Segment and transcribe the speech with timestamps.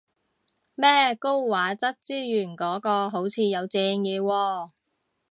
[0.73, 4.71] 咩高畫質資源嗰個好似有正嘢喎